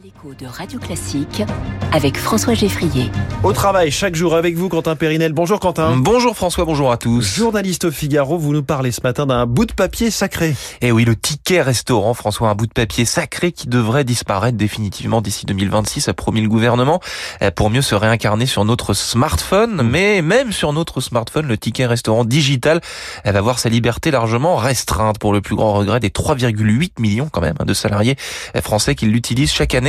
[0.00, 1.42] L'écho de Radio Classique
[1.92, 3.10] avec François Geffrier.
[3.42, 5.34] Au travail, chaque jour avec vous, Quentin Périnel.
[5.34, 5.96] Bonjour Quentin.
[5.98, 7.20] Bonjour François, bonjour à tous.
[7.20, 10.50] Journaliste au Figaro, vous nous parlez ce matin d'un bout de papier sacré.
[10.80, 14.56] Et eh oui, le ticket restaurant, François, un bout de papier sacré qui devrait disparaître
[14.56, 17.00] définitivement d'ici 2026, a promis le gouvernement,
[17.42, 19.82] eh, pour mieux se réincarner sur notre smartphone.
[19.82, 22.80] Mais même sur notre smartphone, le ticket restaurant digital
[23.24, 27.28] elle va voir sa liberté largement restreinte pour le plus grand regret des 3,8 millions
[27.30, 28.16] quand même hein, de salariés
[28.54, 29.81] eh, français qui l'utilisent chaque année.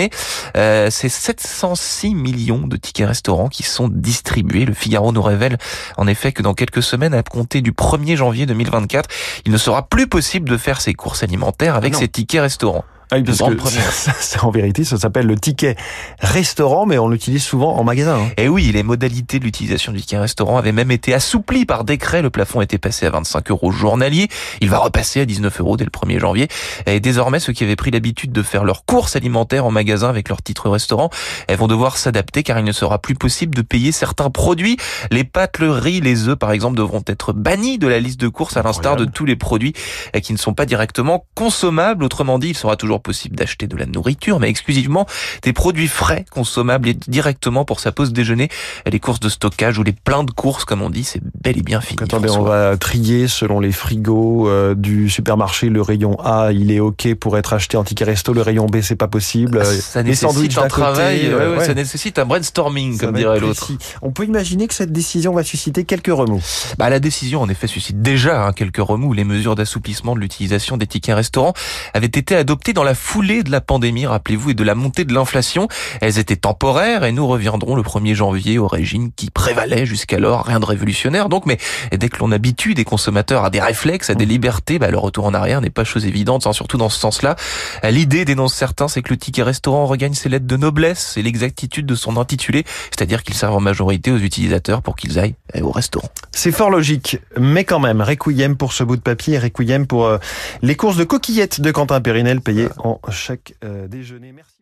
[0.58, 4.66] Euh, c'est 706 millions de tickets restaurants qui sont distribués.
[4.66, 5.58] Le Figaro nous révèle
[5.98, 9.10] en effet que dans quelques semaines, à compter du 1er janvier 2024,
[9.46, 12.86] il ne sera plus possible de faire ses courses alimentaires avec Ah ces tickets restaurants.
[13.14, 13.92] Ah oui, parce Grande que première.
[13.92, 15.76] ça, ça, en vérité, ça s'appelle le ticket
[16.20, 18.16] restaurant, mais on l'utilise souvent en magasin.
[18.20, 18.28] hein.
[18.38, 22.24] Et oui, les modalités de l'utilisation du ticket restaurant avaient même été assouplies par décret.
[22.24, 24.30] Le plafond était passé à 25 euros journalier.
[24.62, 26.48] Il va repasser à 19 euros dès le 1er janvier.
[26.88, 30.28] Et désormais, ceux qui avaient pris l'habitude de faire leurs courses alimentaires en magasin avec
[30.30, 31.12] leur titre restaurant,
[31.48, 34.78] elles vont devoir s'adapter car il ne sera plus possible de payer certains produits.
[35.12, 38.28] Les pâtes, le riz, les œufs, par exemple, devront être bannis de la liste de
[38.28, 39.74] courses à l'instar de tous les produits
[40.16, 42.04] euh, qui ne sont pas directement consommables.
[42.04, 45.06] Autrement dit, il sera toujours possible d'acheter de la nourriture, mais exclusivement
[45.44, 48.50] des produits frais consommables et directement pour sa pause déjeuner.
[48.92, 51.62] Les courses de stockage ou les pleins de courses, comme on dit, c'est bel et
[51.62, 51.98] bien fini.
[51.98, 52.70] Donc, attendez, on François.
[52.72, 55.70] va trier selon les frigos euh, du supermarché.
[55.70, 58.34] Le rayon A, il est OK pour être acheté en ticket resto.
[58.34, 59.58] Le rayon B, c'est pas possible.
[59.58, 62.98] Euh, ça les nécessite un d'à côté, travail, euh, ouais, ouais, ça nécessite un brainstorming,
[62.98, 63.72] Ça comme dirait l'autre.
[64.02, 66.44] On peut imaginer que cette décision va susciter quelques remous.
[66.78, 69.14] Bah, la décision, en effet, suscite déjà hein, quelques remous.
[69.14, 71.54] Les mesures d'assouplissement de l'utilisation des tickets restaurants
[71.94, 75.14] avaient été adoptées dans la foulée de la pandémie, rappelez-vous, et de la montée de
[75.14, 75.68] l'inflation.
[76.02, 80.46] Elles étaient temporaires et nous reviendrons le 1er janvier au régime qui prévalait jusqu'alors.
[80.46, 81.58] Rien de révolutionnaire donc, mais
[81.92, 85.26] dès que l'on habitue des consommateurs à des réflexes, à des libertés, bah, le retour
[85.26, 87.36] en arrière n'est pas chose évidente, hein, surtout dans ce sens-là.
[87.84, 91.86] L'idée, dénonce certains, c'est que le ticket restaurant regagne ses lettres de noblesse et l'exactitude
[91.86, 95.72] de son intitulé, c'est-à-dire qu'il serve en majorité aux utilisateurs pour qu'ils aillent euh, au
[95.72, 96.10] restaurant.
[96.32, 100.18] C'est fort logique, mais quand même, requiem pour ce bout de papier, requiem pour euh,
[100.62, 104.32] les courses de coquillettes de Quentin Périnel payées en chaque euh, déjeuner.
[104.32, 104.53] Merci.